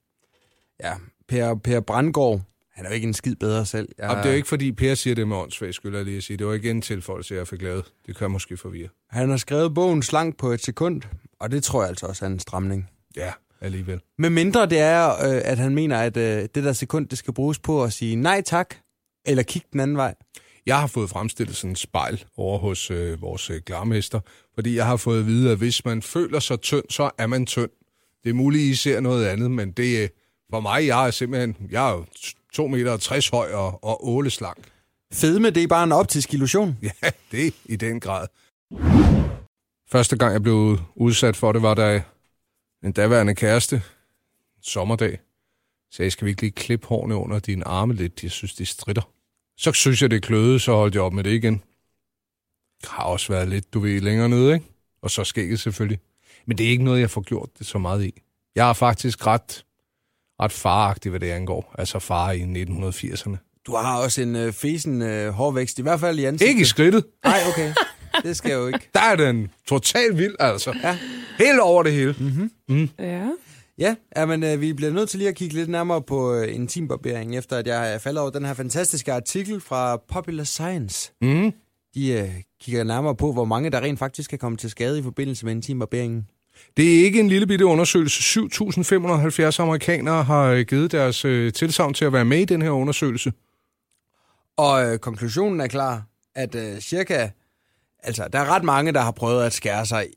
[0.83, 0.93] Ja,
[1.27, 2.41] Per, per Brandgaard,
[2.73, 3.89] han er jo ikke en skid bedre selv.
[3.97, 6.21] Jeg, Og det er jo ikke, fordi Per siger det med åndssvag, skulle jeg lige
[6.21, 6.37] sige.
[6.37, 7.85] Det var igen en tilføjelse, jeg fik lavet.
[8.05, 8.89] Det kan måske forvirre.
[9.09, 11.01] Han har skrevet bogen Slank på et sekund,
[11.39, 12.89] og det tror jeg altså også er en stramning.
[13.15, 13.31] Ja,
[13.61, 13.99] alligevel.
[14.17, 17.33] Med mindre det er, øh, at han mener, at øh, det der sekund, det skal
[17.33, 18.75] bruges på at sige nej tak,
[19.25, 20.15] eller kigge den anden vej.
[20.65, 24.19] Jeg har fået fremstillet sådan en spejl over hos øh, vores øh, glarmester,
[24.55, 27.45] fordi jeg har fået at vide, at hvis man føler sig tynd, så er man
[27.45, 27.69] tynd.
[28.23, 30.07] Det er muligt, I ser noget andet, men det er
[30.53, 32.05] for mig, jeg er simpelthen, jeg er jo
[32.53, 34.71] 2 meter og 60 høj og, og 8 slank.
[35.13, 36.77] Fedme, det er bare en optisk illusion.
[36.83, 38.27] Ja, det er i den grad.
[39.89, 42.03] Første gang, jeg blev udsat for det, var da
[42.83, 43.83] en daværende kæreste,
[44.61, 45.19] sommerdag,
[45.91, 48.23] sagde, skal vi ikke lige klippe hårene under dine arme lidt?
[48.23, 49.11] Jeg synes, det stritter.
[49.57, 51.63] Så synes jeg, det kløede, så holdt jeg op med det igen.
[52.81, 54.65] Det har også været lidt, du ved, længere nede, ikke?
[55.01, 55.99] Og så skægget selvfølgelig.
[56.45, 58.21] Men det er ikke noget, jeg får gjort det så meget i.
[58.55, 59.65] Jeg er faktisk ret,
[60.43, 61.75] ret faragtig, hvad det angår.
[61.77, 63.61] Altså far i 1980'erne.
[63.67, 66.49] Du har også en øh, fesen øh, hårvækst, i hvert fald i ansigtet.
[66.49, 67.05] Ikke i skridtet.
[67.23, 67.73] Nej, okay.
[68.23, 68.89] Det skal jeg jo ikke.
[68.93, 70.73] Der er den totalt vild, altså.
[70.83, 70.97] Ja.
[71.39, 72.15] Helt over det hele.
[72.19, 72.89] Mm-hmm.
[72.99, 73.27] Ja.
[73.77, 76.55] Ja, ja men øh, vi bliver nødt til lige at kigge lidt nærmere på øh,
[76.55, 81.11] intimbarbering, efter at jeg er faldet over den her fantastiske artikel fra Popular Science.
[81.21, 81.51] Mm.
[81.95, 82.29] De øh,
[82.61, 85.53] kigger nærmere på, hvor mange der rent faktisk kan komme til skade i forbindelse med
[85.53, 86.27] intimbarberingen.
[86.77, 88.39] Det er ikke en lille bitte undersøgelse.
[88.39, 92.69] 7.570 amerikanere har øh, givet deres øh, tilsavn til at være med i den her
[92.69, 93.33] undersøgelse.
[94.57, 96.03] Og øh, konklusionen er klar,
[96.35, 97.29] at øh, cirka,
[98.03, 100.07] altså der er ret mange, der har prøvet at skære sig,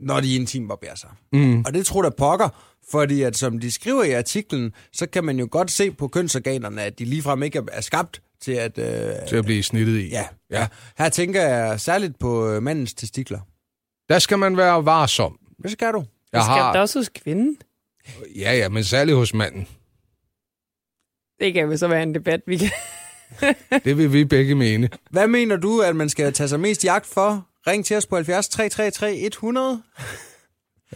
[0.00, 1.10] når de intimbarberer sig.
[1.32, 1.60] Mm.
[1.66, 2.48] Og det tror der pokker,
[2.90, 6.82] fordi at som de skriver i artiklen, så kan man jo godt se på kønsorganerne,
[6.82, 8.78] at de ligefrem ikke er skabt til at...
[8.78, 10.08] Øh, Til at blive snittet i.
[10.08, 10.66] ja, ja.
[10.98, 13.40] Her tænker jeg særligt på øh, mandens testikler.
[14.08, 15.38] Der skal man være varsom.
[15.66, 16.04] Hvad skal du?
[16.32, 16.78] Jeg Skal har...
[16.78, 17.56] også hos kvinden?
[18.36, 19.68] Ja, ja, men særligt hos manden.
[21.40, 22.70] Det kan jo så være en debat, vi kan...
[23.84, 24.88] Det vil vi begge mene.
[25.10, 27.46] Hvad mener du, at man skal tage sig mest i agt for?
[27.66, 29.82] Ring til os på 70 333 100.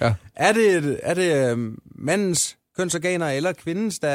[0.00, 0.14] Ja.
[0.36, 4.08] Er det, er det øh, mandens kønsorganer eller kvindens, der,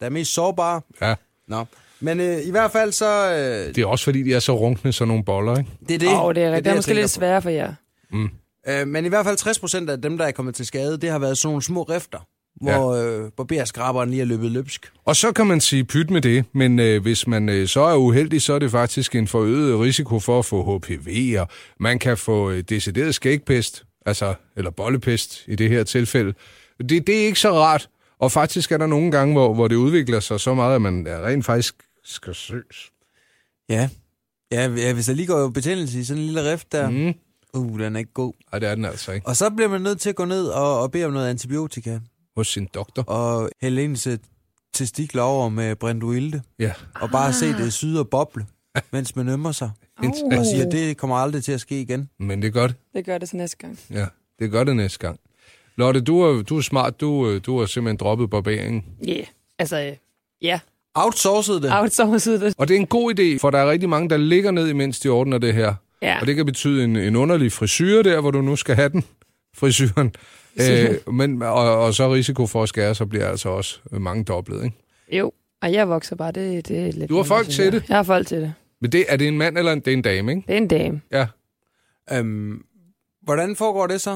[0.00, 0.80] der er mest sårbare?
[1.00, 1.14] Ja.
[1.48, 1.64] Nå.
[2.00, 3.30] Men øh, i hvert fald så...
[3.30, 5.70] Øh, Det er også fordi, de er så runkne, sådan nogle boller, ikke?
[5.88, 6.08] det er det.
[6.08, 6.64] Åh, oh, det er, rigtigt.
[6.64, 7.74] det er jeg måske lidt sværere for jer.
[8.68, 11.10] Øh, men i hvert fald 60 procent af dem, der er kommet til skade, det
[11.10, 12.18] har været sådan nogle små rifter,
[12.64, 12.78] Ja.
[12.78, 14.92] hvor øh, barberskraberen lige er løbet løbsk.
[15.04, 17.96] Og så kan man sige pyt med det, men øh, hvis man øh, så er
[17.96, 21.48] uheldig, så er det faktisk en forøget risiko for at få HPV, og
[21.80, 26.34] man kan få øh, decideret skægpest, altså, eller bollepest i det her tilfælde.
[26.88, 29.76] Det, det er ikke så rart, og faktisk er der nogle gange, hvor, hvor det
[29.76, 31.74] udvikler sig så meget, at man er rent faktisk
[32.04, 32.90] skal søs.
[33.68, 33.88] Ja.
[34.52, 37.12] Ja, ja, hvis der lige går betændelse i sådan en lille rift der, mm.
[37.54, 38.32] Uh, den er ikke god.
[38.52, 39.26] Ej, det er den altså ikke.
[39.26, 41.98] Og så bliver man nødt til at gå ned og, og bede om noget antibiotika,
[42.36, 43.02] Hos sin doktor.
[43.02, 44.08] og hælde ens
[44.74, 46.72] testikler over med Brenduilde, Ja.
[47.00, 48.46] og bare se det syde og boble,
[48.92, 50.08] mens man ømmer sig, Au.
[50.38, 52.08] og siger, det kommer aldrig til at ske igen.
[52.18, 52.74] Men det er godt.
[52.94, 53.78] Det gør det så næste gang.
[53.90, 54.06] Ja,
[54.38, 55.20] det gør det næste gang.
[55.76, 57.00] Lotte, du er, du er smart.
[57.00, 58.84] Du, øh, du har simpelthen droppet barberingen.
[59.06, 59.26] Ja, yeah.
[59.58, 59.96] altså, øh,
[60.42, 60.60] ja.
[60.94, 61.72] Outsourcet det.
[61.72, 62.54] Outsourcet det.
[62.58, 65.00] Og det er en god idé, for der er rigtig mange, der ligger ned, imens
[65.00, 65.74] de ordner det her.
[66.04, 66.20] Ja.
[66.20, 69.04] Og det kan betyde en, en underlig frisyr der, hvor du nu skal have den,
[69.60, 70.14] frisyren.
[70.60, 74.64] øh, men, og, og så risiko for at skære, så bliver altså også mange dobblet.
[74.64, 74.76] Ikke?
[75.12, 77.10] Jo, og jeg vokser bare, det, det er lidt...
[77.10, 77.84] Du har folk til det?
[77.88, 78.54] Jeg har folk til det.
[78.80, 80.44] Men det, er det en mand eller en, det er en dame, ikke?
[80.46, 81.00] Det er en dame.
[81.12, 81.26] Ja.
[82.12, 82.62] Øhm,
[83.22, 84.10] hvordan foregår det så?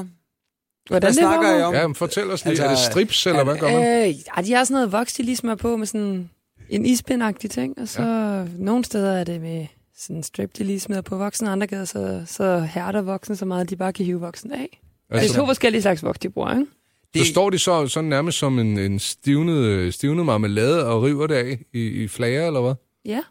[0.87, 1.59] Hvordan Hvad det snakker?
[1.59, 1.73] I om?
[1.73, 2.51] Ja, men fortæl os lige.
[2.51, 4.07] Altså, er det strips, eller hvad gør man?
[4.09, 6.29] Øh, ja, de har sådan noget voks, de lige smører på med sådan
[6.69, 8.45] en ispindagtig ting, og så ja.
[8.57, 9.67] nogle steder er det med
[9.99, 13.45] sådan strip, de lige smider på voksen, og andre gader så, så hærder voksen så
[13.45, 14.81] meget, at de bare kan hive voksen af.
[15.09, 16.71] Altså, det er to forskellige slags voks, de bruger, ikke?
[17.15, 21.35] Så står de så sådan nærmest som en, en stivnet, stivnet marmelade og river det
[21.35, 22.73] af i, i flager, eller hvad?
[23.05, 23.23] Ja.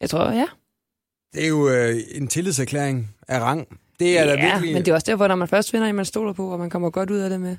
[0.00, 0.46] Jeg tror, ja.
[1.34, 3.68] Det er jo øh, en tillidserklæring, af rang.
[4.00, 4.74] Det er da ja, virkelig...
[4.74, 6.70] men det er også derfor, når man først finder en, man stoler på, og man
[6.70, 7.56] kommer godt ud af det med,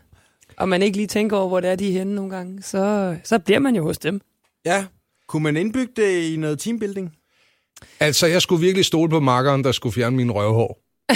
[0.57, 3.15] og man ikke lige tænker over, hvor det er, de er henne nogle gange, så,
[3.23, 4.21] så bliver man jo hos dem.
[4.65, 4.85] Ja.
[5.27, 7.15] Kunne man indbygge det i noget teambuilding?
[7.99, 10.79] Altså, jeg skulle virkelig stole på makkeren, der skulle fjerne min røvhår.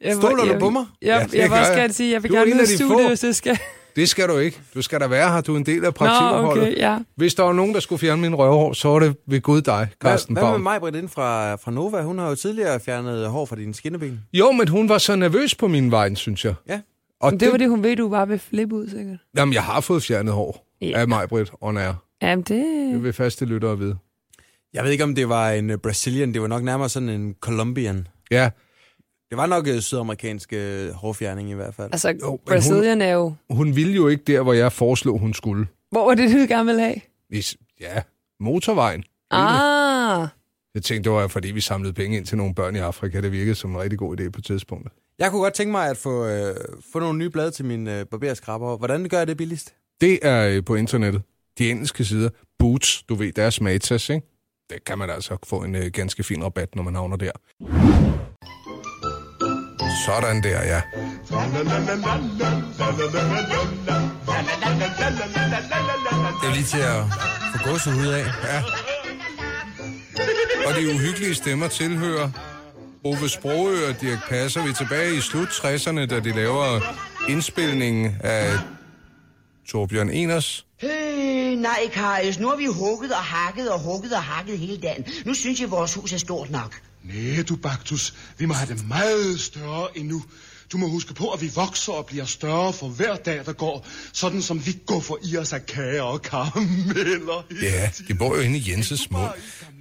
[0.00, 0.84] Jeg, Stoler jeg, du på mig?
[1.02, 1.80] Jeg, Ja, jeg, det vil gør også jeg.
[1.80, 3.08] gerne sige, jeg vil Du er gerne en ud af af de studiet, få.
[3.08, 3.58] hvis det skal.
[3.96, 4.60] Det skal du ikke.
[4.74, 5.40] Du skal da være her.
[5.40, 6.62] Du er en del af Nå, praktikopholdet.
[6.68, 6.98] okay, ja.
[7.16, 9.88] Hvis der var nogen, der skulle fjerne min røvhår, så var det ved Gud dig,
[10.02, 10.60] Carsten Hvad, hvad med Baum.
[10.60, 12.02] mig, Britt, ind fra, fra Nova?
[12.02, 14.20] Hun har jo tidligere fjernet hår fra dine skinneben.
[14.32, 16.54] Jo, men hun var så nervøs på min vej, synes jeg.
[16.68, 16.80] Ja.
[17.20, 19.18] Og Men det var det, hun ved, du bare vil flippe ud, sikkert.
[19.36, 21.00] Jamen, jeg har fået fjernet hår Ja.
[21.00, 21.92] af mig, Britt, on air.
[22.22, 22.64] Jamen, det...
[22.92, 23.96] Det vil faste lyttere vide.
[24.74, 26.34] Jeg ved ikke, om det var en uh, Brazilian.
[26.34, 28.06] Det var nok nærmere sådan en Colombian.
[28.30, 28.50] Ja,
[29.30, 31.88] Det var nok uh, sydamerikansk uh, hårfjerning i hvert fald.
[31.92, 33.34] Altså, Jo, Brazilian er jo...
[33.50, 35.66] hun ville jo ikke der, hvor jeg foreslog, hun skulle.
[35.90, 36.96] Hvor var det, du gerne ville have?
[37.28, 38.02] Hvis- Ja,
[38.40, 39.04] motorvejen.
[39.30, 40.28] Ah,
[40.74, 43.20] Jeg tænkte, det var fordi, vi samlede penge ind til nogle børn i Afrika.
[43.20, 44.92] Det virkede som en rigtig god idé på tidspunktet.
[45.18, 46.54] Jeg kunne godt tænke mig at få, uh,
[46.92, 48.76] få nogle nye blade til min uh, barberskraber.
[48.76, 49.74] Hvordan gør jeg det billigst?
[50.00, 51.22] Det er øh, på internettet.
[51.58, 52.30] De engelske sider.
[52.58, 54.26] Boots, du ved, deres matas, ikke?
[54.70, 57.30] Det kan man altså få en øh, ganske fin rabat, når man havner der.
[60.06, 60.82] Sådan der, ja.
[66.40, 67.04] Det er lige til at
[67.52, 68.24] få gåset ud af.
[68.44, 68.62] ja.
[70.66, 72.30] Og de uhyggelige stemmer tilhører
[73.04, 74.62] Ove Sprogø og Dirk Passer.
[74.62, 76.80] Vi er tilbage i slut 60'erne, da de laver
[77.28, 78.52] indspilningen af
[79.68, 80.66] Torbjørn Eners.
[80.80, 81.03] Hey!
[81.64, 85.04] Nej, Karius, nu har vi hugget og hakket og hugget og hakket hele dagen.
[85.24, 86.80] Nu synes jeg, vores hus er stort nok.
[87.04, 88.14] Nej, du Baktus.
[88.38, 90.22] Vi må have det meget større endnu.
[90.72, 93.86] Du må huske på, at vi vokser og bliver større for hver dag, der går.
[94.12, 97.46] Sådan som vi går for i os af kager og karameller.
[97.62, 99.30] Ja, de bor jo inde i Jenses mund.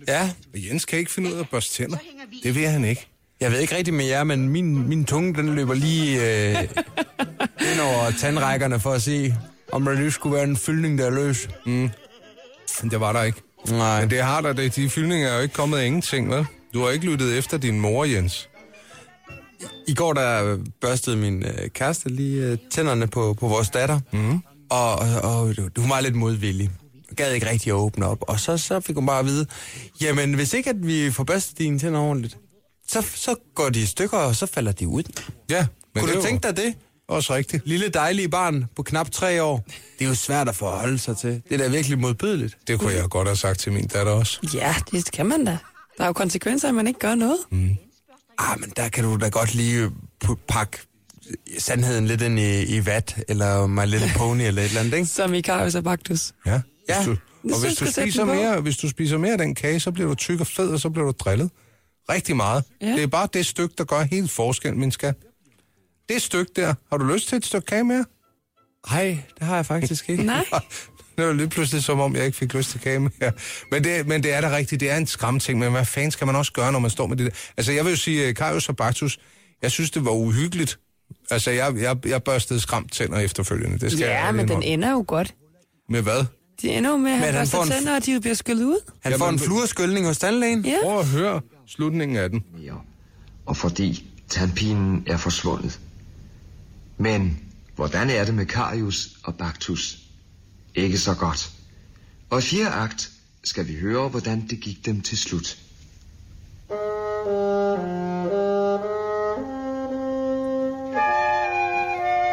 [0.08, 1.98] Ja, Og Jens kan ikke finde ud af at børste tænder.
[2.43, 3.08] Det vil han ikke.
[3.39, 6.63] jeg ved ikke rigtig med jer, men min, min tunge den løber lige øh,
[7.72, 9.36] ind over tandrækkerne for at se,
[9.73, 11.49] om der lige skulle være en fyldning, der er løs.
[12.81, 13.41] Men det var der ikke.
[13.69, 14.01] Nej.
[14.01, 14.75] Men det har der, det.
[14.75, 16.45] de fyldninger er jo ikke kommet af ingenting, vel?
[16.73, 18.49] Du har ikke lyttet efter din mor, Jens.
[19.88, 24.39] I går der børstede min øh, kæreste lige øh, tænderne på, på vores datter, mm.
[24.69, 26.69] og, og, og hun var lidt modvillig.
[27.15, 28.17] Gad ikke rigtig at åbne op.
[28.21, 29.45] Og så, så fik hun bare at vide,
[30.01, 32.38] jamen hvis ikke at vi får børstet dine tænder ordentligt,
[32.88, 35.03] så, så går de i stykker, og så falder de ud.
[35.49, 36.73] Ja, men Kunne du jo tænke dig det?
[37.07, 37.67] Også rigtigt.
[37.67, 39.65] Lille dejlige barn på knap tre år.
[39.99, 41.29] Det er jo svært at forholde sig til.
[41.49, 42.57] Det er da virkelig modbydeligt.
[42.67, 44.39] Det kunne jeg godt have sagt til min datter også.
[44.53, 45.57] ja, det kan man da.
[45.97, 47.37] Der er jo konsekvenser, at man ikke gør noget.
[48.37, 49.91] Ah, men der kan du da godt lige
[50.25, 50.77] pu- pakke
[51.59, 55.05] sandheden lidt ind i, i vat, eller My Little Pony, eller et eller andet, ikke?
[55.09, 56.31] Som i Karius og Baktus.
[56.45, 56.51] Ja.
[56.85, 57.03] Hvis Ja.
[57.05, 57.11] du,
[57.53, 60.15] og hvis du, spiser mere, hvis du spiser mere af den kage, så bliver du
[60.15, 61.49] tyk og fed, og så bliver du drillet.
[62.09, 62.63] Rigtig meget.
[62.81, 62.87] Ja.
[62.87, 65.15] Det er bare det stykke, der gør helt forskel, min skat.
[66.09, 66.73] Det stykke der.
[66.89, 68.05] Har du lyst til et stykke kage mere?
[68.91, 70.23] Nej, det har jeg faktisk ikke.
[70.23, 70.45] Nej.
[71.17, 73.31] Det var lidt pludselig som om, jeg ikke fik lyst til kage mere.
[73.71, 76.27] Men det, men det er da rigtigt, det er en skræmting, men hvad fanden skal
[76.27, 77.31] man også gøre, når man står med det der?
[77.57, 79.19] Altså jeg vil jo sige, uh, Karius og Baktus,
[79.61, 80.79] jeg synes, det var uhyggeligt.
[81.31, 83.79] Altså jeg, jeg, jeg børstede skræmt tænder efterfølgende.
[83.79, 85.35] Det skal jeg Ja, ærligt men den ender jo godt.
[85.89, 86.25] Med hvad?
[86.61, 88.65] De ender jo med, at han han børster får en- tænder, og de bliver skyllet
[88.65, 88.79] ud.
[89.01, 90.65] Han Jamen, får en fluorskyldning hos tandlægen.
[90.65, 90.75] Ja.
[90.83, 92.43] Prøv at høre slutningen af den.
[93.45, 95.79] og fordi tandpinen er forsvundet.
[96.97, 97.39] Men
[97.75, 99.97] hvordan er det med Karius og Baktus?
[100.75, 101.51] Ikke så godt.
[102.29, 103.12] Og i fjerde akt
[103.43, 105.58] skal vi høre, hvordan det gik dem til slut.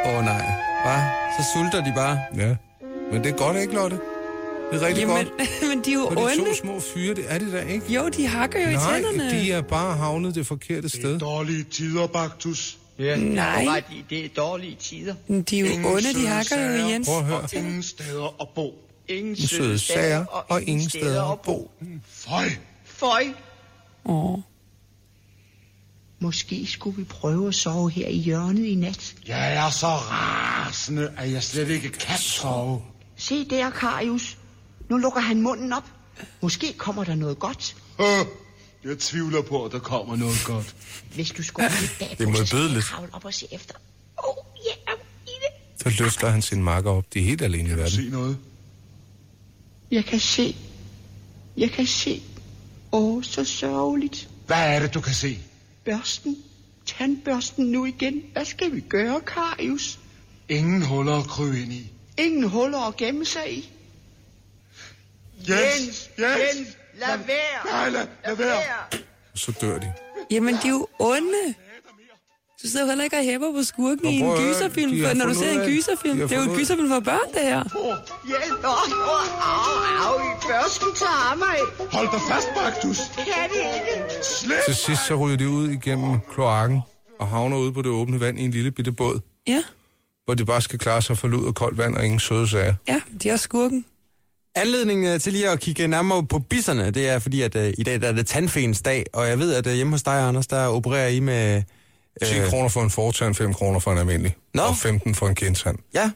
[0.07, 0.45] Åh oh, nej.
[0.85, 1.01] Hvad?
[1.39, 2.19] Så sulter de bare.
[2.37, 2.57] Ja.
[3.13, 3.99] Men det er godt, ikke, Lotte?
[4.73, 5.29] Det er rigtig Jamen, godt.
[5.71, 6.37] men de er jo Og de onde.
[6.37, 7.93] to små fyre, det er det da ikke?
[7.95, 9.31] Jo, de hakker jo i Nej, tænderne.
[9.31, 11.19] de er bare havnet det forkerte sted.
[11.19, 12.79] Dårlige tider, Baktus.
[13.01, 15.15] Nej, Ret i, det er dårlige tider.
[15.29, 16.89] de er jo Ingen onde, de hakker jo.
[16.89, 17.09] Jens.
[17.09, 17.41] Prøv at høre.
[17.41, 18.75] Og ingen steder at bo.
[19.09, 21.71] Ingen Søde sager og ingen steder at bo.
[22.09, 22.45] Føj.
[22.85, 23.25] Føj.
[24.05, 24.39] Åh.
[26.21, 29.15] Måske skulle vi prøve at sove her i hjørnet i nat.
[29.27, 32.83] Jeg er så rasende, at jeg slet ikke kan sove.
[33.17, 34.39] Se der, Karius.
[34.89, 35.85] Nu lukker han munden op.
[36.41, 37.77] Måske kommer der noget godt.
[38.01, 38.07] Øh,
[38.85, 40.75] Jeg tvivler på, at der kommer noget godt.
[41.15, 42.85] Hvis du skulle have bag Det er modbydeligt.
[42.85, 43.75] Kravle op og se efter.
[44.19, 44.93] Åh, oh, ja,
[45.27, 45.35] i
[45.85, 45.93] det.
[45.95, 47.05] Så løfter han sin makker op.
[47.15, 47.91] De er helt alene i verden.
[47.91, 48.39] Se noget.
[49.91, 50.57] Jeg kan se.
[51.57, 52.23] Jeg kan se.
[52.93, 54.29] Åh, oh, så sørgeligt.
[54.47, 55.39] Hvad er det, du kan se?
[55.85, 56.37] Børsten.
[56.87, 58.23] Tandbørsten nu igen.
[58.33, 59.99] Hvad skal vi gøre, Karius?
[60.49, 61.93] Ingen huller at krybe ind i.
[62.19, 63.71] Ingen huller at gemme sig i.
[65.49, 66.11] Jens!
[66.19, 66.77] Jens!
[66.95, 67.73] Lad være.
[67.73, 68.57] Nej, lad, lad være.
[69.33, 69.93] og så dør de.
[70.31, 71.55] Jamen, de er jo onde.
[72.63, 75.35] Du sidder jo heller ikke og hæpper på skurken i en gyserfilm, for når du
[75.35, 76.19] ser en gyserfilm.
[76.19, 77.63] Det er jo en gyserfilm for børn, det her.
[78.27, 78.65] Hjælp!
[78.65, 81.57] Åh, åh, au, au, i børsten tager mig.
[81.93, 82.99] Hold dig fast, Baktus.
[83.15, 84.25] Kan det ikke?
[84.25, 84.59] Slet!
[84.67, 86.81] Til sidst så ryger de ud igennem kloakken
[87.21, 89.63] og havner ude på det åbne vand i en lille bitte båd, Ja,
[90.25, 92.75] hvor de bare skal klare sig for lud og koldt vand og ingen søde sager.
[92.89, 93.85] ja, de er skurken.
[94.55, 97.83] Anledningen øh, til lige at kigge nærmere på bisserne, det er fordi, at uh, i
[97.83, 100.47] dag der er det tandfens dag, og jeg ved, at uh, hjemme hos dig, Anders,
[100.47, 101.63] der opererer I med...
[102.25, 102.49] 10 øh.
[102.49, 104.37] kroner for en fortand, 5 kroner for en almindelig.
[104.55, 104.63] Nå.
[104.63, 105.79] Og 15 for en kindtand.
[105.95, 106.11] Ja.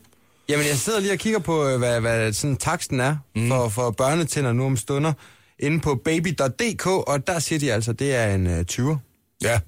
[0.48, 3.48] Jamen, jeg sidder lige og kigger på, øh, hvad, hvad sådan taksten er mm.
[3.48, 5.12] for, for børnetænder nu om stunder,
[5.58, 8.96] inde på baby.dk, og der siger de altså, det er en uh, 20'er.
[9.42, 9.60] Ja.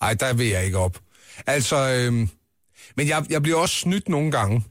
[0.00, 0.98] Ej, der vil jeg ikke op.
[1.46, 2.28] Altså, øhm,
[2.96, 4.64] men jeg, jeg bliver også snydt nogle gange,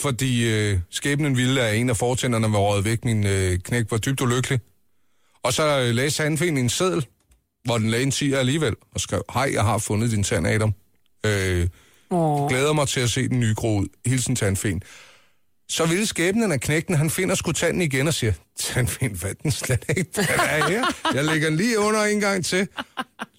[0.00, 3.04] fordi øh, skæbnen ville, at en af fortænderne var røget væk.
[3.04, 4.60] Min øh, knæk var dybt ulykkelig.
[5.42, 7.06] Og så øh, læste han en seddel,
[7.64, 10.74] hvor den lagde en 10 alligevel, og skrev, hej, jeg har fundet din tand, Adam.
[11.26, 11.68] Øh,
[12.48, 13.86] glæder mig til at se den nye gro ud.
[14.06, 14.82] Hilsen tandfen.
[15.68, 19.50] Så ville skæbnen af knægten, han finder sgu tanden igen og siger, tandfen, er den
[19.50, 20.10] slet ikke?
[20.16, 20.84] Den er her.
[21.14, 22.68] Jeg lægger den lige under en gang til.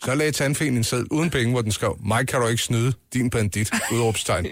[0.04, 2.94] Så lagde tandfen en seddel uden penge, hvor den skrev, mig kan du ikke snyde,
[3.14, 4.46] din bandit, udråbstegn.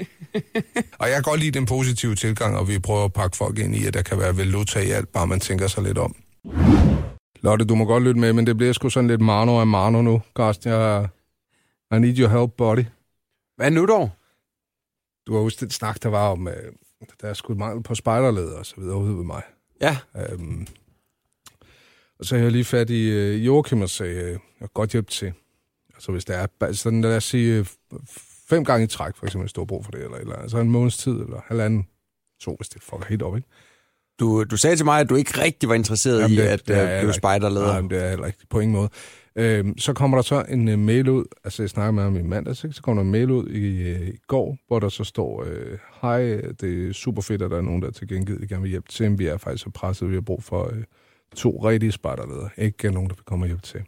[1.00, 3.76] og jeg kan godt lide den positive tilgang, og vi prøver at pakke folk ind
[3.76, 6.16] i, at der kan være valuta i alt, bare man tænker sig lidt om.
[7.42, 10.02] Lotte, du må godt lytte med, men det bliver sgu sådan lidt mano af mano
[10.02, 10.72] nu, Karsten.
[10.72, 11.08] Jeg,
[11.96, 12.86] I need your help, buddy.
[13.58, 14.12] Hvad nu dog?
[15.28, 16.74] Du har huske den snak, der var om, øh,
[17.22, 19.42] der er sgu mangel på spejderleder og så videre ude ved mig.
[19.82, 19.98] Ja.
[20.32, 20.68] Øhm,
[22.20, 25.12] og så har jeg lige fat i øh, Joachim og sagde, øh, jeg godt hjælpe
[25.12, 25.34] til.
[25.94, 27.66] Altså hvis der er, ba- sådan lad os sige, øh,
[28.50, 30.58] fem gange i træk, for eksempel, hvis du har brug for det, eller, eller altså
[30.58, 31.88] en måneds tid, eller halvanden,
[32.42, 33.48] to, hvis det fucker helt op, ikke?
[34.20, 36.68] Du, du sagde til mig, at du ikke rigtig var interesseret Jamen, i det- at
[36.68, 37.82] det er uh, jeg blive spejderleder.
[37.82, 38.89] Nej, det er heller ikke på ingen måde.
[39.36, 42.22] Øhm, så kommer der så en uh, mail ud, altså jeg snakker med ham i
[42.22, 42.76] mandags, ikke?
[42.76, 45.78] så kommer der en mail ud i, uh, i går, hvor der så står, øh,
[46.02, 46.19] hej,
[46.62, 49.10] det er super fedt, at der er nogen, der til gengæld gerne vil hjælpe til,
[49.10, 50.84] men vi er faktisk så presset, vi har brug for øh,
[51.36, 53.82] to rigtige spejderledere, ikke nogen, der vil komme og hjælpe til.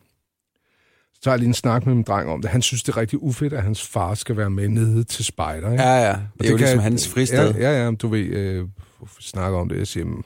[1.13, 2.51] Så tager jeg lige en snak med min dreng om det.
[2.51, 5.71] Han synes, det er rigtig ufedt, at hans far skal være med nede til spejder.
[5.71, 5.84] Ikke?
[5.84, 6.10] Ja, ja.
[6.10, 7.53] Det er Og jo kan ligesom hans fristed.
[7.55, 8.67] Ja, ja, ja du ved, øh,
[9.19, 10.23] snakker om det, jeg siger, "Men,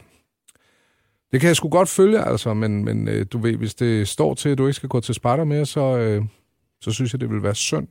[1.32, 4.34] det kan jeg sgu godt følge, altså, men, men øh, du ved, hvis det står
[4.34, 6.26] til, at du ikke skal gå til Sparta mere, så, øh,
[6.82, 7.88] så synes jeg, det vil være synd.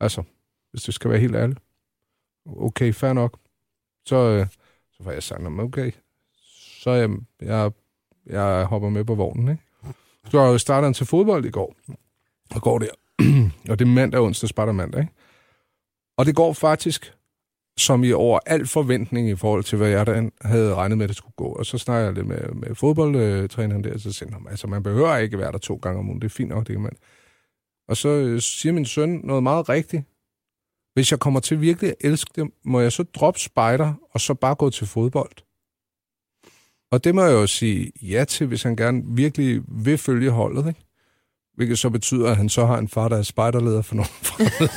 [0.00, 0.22] Altså,
[0.70, 1.60] hvis det skal være helt ærligt.
[2.56, 3.38] Okay, fair nok.
[4.06, 4.46] Så, øh,
[4.92, 5.92] så får jeg sagt, "Nå, okay,
[6.80, 7.10] så jeg,
[7.42, 7.72] jeg,
[8.26, 9.62] jeg hopper med på vognen, ikke?
[10.30, 11.76] Så starter han til fodbold i går.
[12.50, 12.90] Og går der.
[13.70, 15.12] og det er mandag, onsdag, Sparta mandag, ikke?
[16.16, 17.14] Og det går faktisk
[17.78, 21.08] som i over al forventning i forhold til, hvad jeg da havde regnet med, at
[21.08, 21.46] det skulle gå.
[21.46, 24.82] Og så snakker jeg lidt med, med fodboldtræneren der, og så siger han, altså man
[24.82, 26.96] behøver ikke være der to gange om ugen, det er fint nok, det kan man.
[27.88, 30.02] Og så øh, siger min søn noget meget rigtigt.
[30.94, 34.34] Hvis jeg kommer til virkelig at elske det, må jeg så droppe spejder, og så
[34.34, 35.32] bare gå til fodbold.
[36.90, 40.68] Og det må jeg jo sige ja til, hvis han gerne virkelig vil følge holdet,
[40.68, 40.80] ikke?
[41.54, 44.70] Hvilket så betyder, at han så har en far, der er spejderleder for nogen fremmede.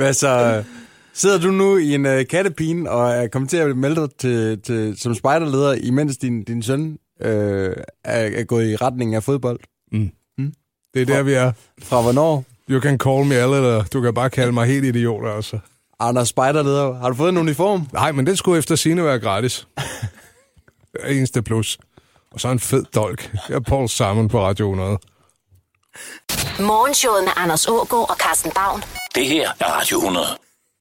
[0.00, 0.64] Hvad så?
[1.12, 4.60] Sidder du nu i en uh, kattepine og er kommet til at melde dig til,
[4.62, 9.60] til, som spejderleder, imens din, din søn øh, er, er gået i retning af fodbold?
[10.94, 11.52] Det er der, vi er.
[11.82, 12.44] Fra hvornår?
[12.70, 15.58] You can call me alle, eller du kan bare kalde mig helt idiot, altså.
[15.98, 17.86] Anders Spejderleder, har du fået en uniform?
[17.92, 19.68] Nej, men den skulle efter sine være gratis.
[21.08, 21.78] Eneste plus.
[22.32, 23.32] Og så en fed dolk.
[23.48, 24.98] Jeg er Paul Simon på Radio 100.
[26.58, 28.84] Morgenshowet med Anders Ågaard og Carsten Bavn.
[29.14, 30.26] Det her er Radio 100.